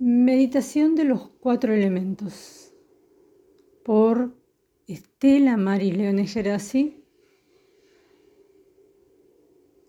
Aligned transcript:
Meditación 0.00 0.94
de 0.94 1.02
los 1.02 1.28
cuatro 1.40 1.74
elementos 1.74 2.72
por 3.84 4.32
Estela 4.86 5.56
Leone 5.56 6.24
Gerasi, 6.24 7.02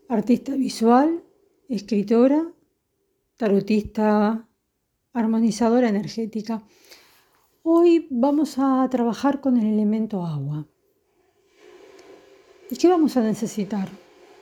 artista 0.08 0.56
visual, 0.56 1.24
escritora, 1.68 2.52
tarotista, 3.38 4.50
armonizadora 5.14 5.90
energética. 5.90 6.64
Hoy 7.62 8.08
vamos 8.10 8.56
a 8.58 8.88
trabajar 8.90 9.42
con 9.42 9.58
el 9.58 9.68
elemento 9.68 10.26
agua. 10.26 10.66
¿Y 12.72 12.76
qué 12.78 12.88
vamos 12.88 13.16
a 13.16 13.22
necesitar? 13.22 13.90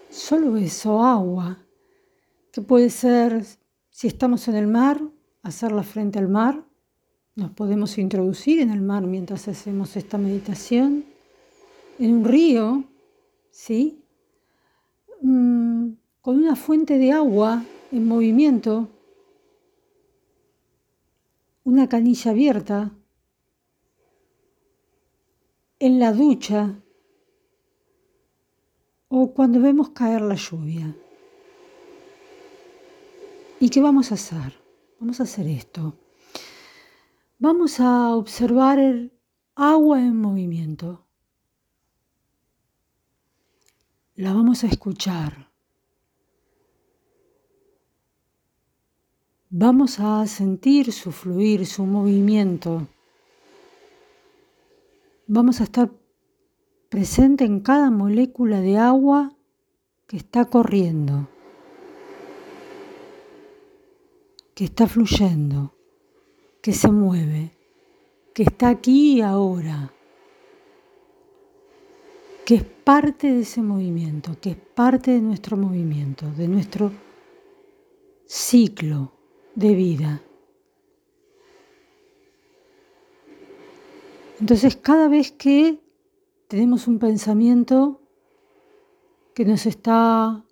Solo 0.09 0.55
eso, 0.55 1.04
agua, 1.04 1.57
que 2.54 2.61
puede 2.61 2.89
ser 2.89 3.43
si 3.89 4.07
estamos 4.07 4.47
en 4.47 4.55
el 4.55 4.68
mar 4.68 5.02
hacerla 5.43 5.83
frente 5.83 6.19
al 6.19 6.27
mar. 6.27 6.64
Nos 7.36 7.51
podemos 7.51 7.97
introducir 7.97 8.59
en 8.59 8.71
el 8.71 8.82
mar 8.82 9.04
mientras 9.04 9.47
hacemos 9.47 9.95
esta 9.95 10.18
meditación. 10.18 11.05
En 12.00 12.14
un 12.14 12.25
río, 12.25 12.83
¿sí? 13.51 14.04
Mm, 15.21 15.92
con 16.21 16.37
una 16.37 16.55
fuente 16.55 16.97
de 16.97 17.11
agua 17.11 17.64
en 17.92 18.07
movimiento. 18.07 18.89
Una 21.64 21.87
canilla 21.87 22.31
abierta. 22.31 22.92
En 25.79 26.00
la 26.00 26.11
ducha. 26.11 26.73
O 29.09 29.31
cuando 29.31 29.61
vemos 29.61 29.89
caer 29.89 30.21
la 30.21 30.36
lluvia. 30.36 30.95
¿Y 33.59 33.69
qué 33.69 33.81
vamos 33.81 34.11
a 34.11 34.16
hacer? 34.16 34.67
Vamos 35.00 35.19
a 35.19 35.23
hacer 35.23 35.47
esto. 35.47 35.97
Vamos 37.39 37.80
a 37.80 38.16
observar 38.16 38.80
el 38.80 39.14
agua 39.56 40.00
en 40.00 40.20
movimiento. 40.20 41.06
La 44.16 44.34
vamos 44.34 44.64
a 44.64 44.68
escuchar. 44.68 45.52
Vamos 49.50 50.00
a 50.00 50.25
sentir 50.25 50.92
su 50.92 51.12
fluir, 51.12 51.68
su 51.68 51.86
movimiento. 51.86 52.88
Vamos 55.28 55.62
a 55.62 55.66
estar 55.66 55.92
presente 56.90 57.45
en 57.45 57.59
cada 57.59 57.92
molécula 57.92 58.62
de 58.62 58.78
agua 58.78 59.36
que 60.08 60.18
está 60.18 60.45
corriendo. 60.45 61.30
Que 64.58 64.63
está 64.63 64.88
fluyendo, 64.88 65.72
que 66.63 66.73
se 66.73 66.91
mueve, 66.91 67.52
que 68.33 68.41
está 68.41 68.69
aquí 68.69 69.17
y 69.17 69.22
ahora, 69.22 69.94
que 72.44 72.55
es 72.55 72.63
parte 72.63 73.31
de 73.31 73.41
ese 73.41 73.61
movimiento, 73.61 74.35
que 74.41 74.50
es 74.50 74.55
parte 74.55 75.11
de 75.11 75.22
nuestro 75.22 75.58
movimiento, 75.58 76.31
de 76.31 76.47
nuestro 76.47 76.91
ciclo 78.25 79.11
de 79.53 79.75
vida. 79.75 80.23
Entonces 84.39 84.75
cada 84.75 85.08
vez 85.08 85.31
que 85.33 85.80
tenemos 86.47 86.88
un 86.88 86.97
pensamiento 86.97 88.02
que 89.35 89.45
nos 89.45 89.67
está 89.67 90.44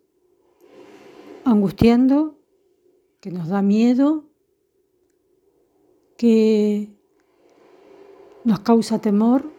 angustiando, 1.44 2.36
que 3.26 3.32
nos 3.32 3.48
da 3.48 3.64
miedo, 3.64 4.30
que 6.16 6.96
nos 8.44 8.60
causa 8.60 9.02
temor, 9.02 9.52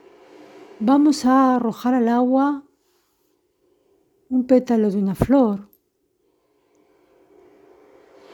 vamos 0.78 1.26
a 1.26 1.56
arrojar 1.56 1.94
al 1.94 2.06
agua 2.06 2.62
un 4.28 4.46
pétalo 4.46 4.88
de 4.92 4.98
una 4.98 5.16
flor, 5.16 5.68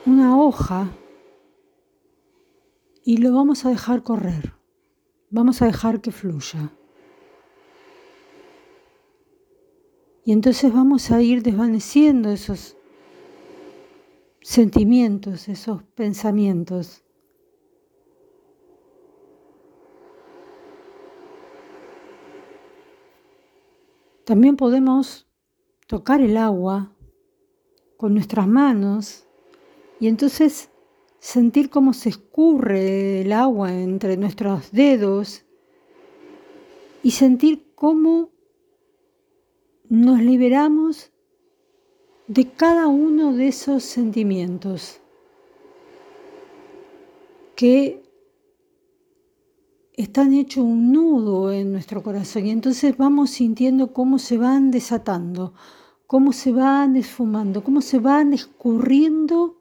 una 0.04 0.38
hoja, 0.38 0.90
y 3.02 3.16
lo 3.16 3.32
vamos 3.32 3.64
a 3.64 3.70
dejar 3.70 4.02
correr, 4.02 4.52
vamos 5.30 5.62
a 5.62 5.64
dejar 5.64 6.02
que 6.02 6.12
fluya. 6.12 6.74
Y 10.26 10.32
entonces 10.32 10.70
vamos 10.70 11.10
a 11.10 11.22
ir 11.22 11.42
desvaneciendo 11.42 12.30
esos 12.30 12.76
sentimientos, 14.42 15.48
esos 15.48 15.82
pensamientos. 15.82 17.02
También 24.24 24.56
podemos 24.56 25.28
tocar 25.86 26.20
el 26.20 26.36
agua 26.36 26.94
con 27.96 28.14
nuestras 28.14 28.46
manos 28.46 29.26
y 30.00 30.08
entonces 30.08 30.70
sentir 31.18 31.70
cómo 31.70 31.92
se 31.92 32.08
escurre 32.08 33.22
el 33.22 33.32
agua 33.32 33.72
entre 33.72 34.16
nuestros 34.16 34.72
dedos 34.72 35.44
y 37.02 37.12
sentir 37.12 37.72
cómo 37.74 38.30
nos 39.88 40.20
liberamos 40.20 41.11
de 42.32 42.50
cada 42.50 42.86
uno 42.86 43.34
de 43.34 43.48
esos 43.48 43.82
sentimientos 43.82 45.00
que 47.54 48.02
están 49.92 50.32
hechos 50.32 50.64
un 50.64 50.92
nudo 50.92 51.52
en 51.52 51.72
nuestro 51.72 52.02
corazón 52.02 52.46
y 52.46 52.50
entonces 52.50 52.96
vamos 52.96 53.32
sintiendo 53.32 53.92
cómo 53.92 54.18
se 54.18 54.38
van 54.38 54.70
desatando, 54.70 55.52
cómo 56.06 56.32
se 56.32 56.52
van 56.52 56.96
esfumando, 56.96 57.62
cómo 57.62 57.82
se 57.82 57.98
van 57.98 58.32
escurriendo 58.32 59.60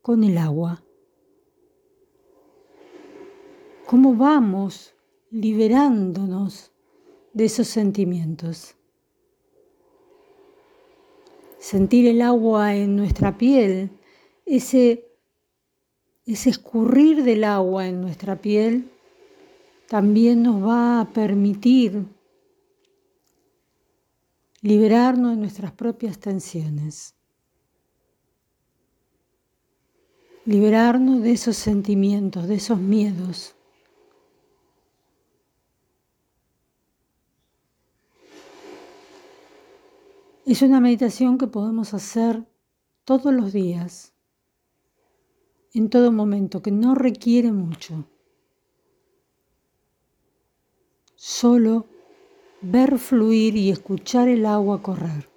con 0.00 0.22
el 0.22 0.38
agua. 0.38 0.84
Cómo 3.84 4.14
vamos 4.14 4.94
liberándonos 5.32 6.70
de 7.32 7.46
esos 7.46 7.66
sentimientos 7.66 8.76
sentir 11.64 12.06
el 12.06 12.20
agua 12.20 12.74
en 12.74 12.94
nuestra 12.94 13.38
piel, 13.38 13.90
ese, 14.44 15.08
escurrir 16.26 17.24
del 17.24 17.42
agua 17.42 17.88
en 17.88 18.02
nuestra 18.02 18.36
piel 18.36 18.90
también 19.88 20.42
nos 20.42 20.62
va 20.62 21.00
a 21.00 21.08
permitir 21.08 22.04
liberarnos 24.60 25.30
de 25.30 25.36
nuestras 25.38 25.72
propias 25.72 26.18
tensiones, 26.18 27.14
liberarnos 30.44 31.22
de 31.22 31.32
esos 31.32 31.56
sentimientos, 31.56 32.46
de 32.46 32.56
esos 32.56 32.78
miedos. 32.78 33.56
Es 40.46 40.60
una 40.60 40.78
meditación 40.78 41.38
que 41.38 41.46
podemos 41.46 41.94
hacer 41.94 42.46
todos 43.04 43.32
los 43.32 43.54
días, 43.54 44.12
en 45.72 45.88
todo 45.88 46.12
momento, 46.12 46.60
que 46.60 46.70
no 46.70 46.94
requiere 46.94 47.50
mucho. 47.50 48.04
Solo 51.14 51.86
ver 52.60 52.98
fluir 52.98 53.56
y 53.56 53.70
escuchar 53.70 54.28
el 54.28 54.44
agua 54.44 54.82
correr. 54.82 55.30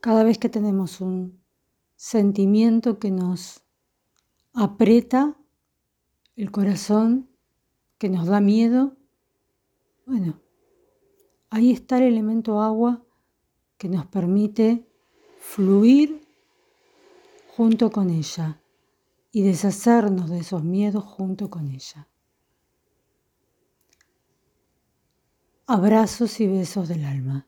Cada 0.00 0.24
vez 0.24 0.38
que 0.38 0.48
tenemos 0.48 1.00
un 1.00 1.40
sentimiento 1.94 2.98
que 2.98 3.12
nos 3.12 3.62
aprieta 4.54 5.36
el 6.34 6.50
corazón, 6.50 7.30
que 7.96 8.08
nos 8.08 8.26
da 8.26 8.40
miedo, 8.40 8.96
bueno, 10.04 10.40
Ahí 11.50 11.72
está 11.72 11.98
el 11.98 12.04
elemento 12.04 12.60
agua 12.60 13.02
que 13.78 13.88
nos 13.88 14.06
permite 14.06 14.86
fluir 15.38 16.26
junto 17.56 17.90
con 17.90 18.10
ella 18.10 18.60
y 19.32 19.42
deshacernos 19.42 20.30
de 20.30 20.38
esos 20.40 20.62
miedos 20.62 21.04
junto 21.04 21.48
con 21.48 21.70
ella. 21.70 22.08
Abrazos 25.66 26.40
y 26.40 26.46
besos 26.46 26.88
del 26.88 27.04
alma. 27.04 27.46